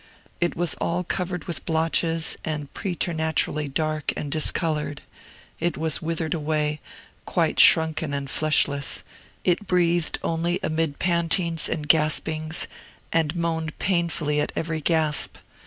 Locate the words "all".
0.81-1.03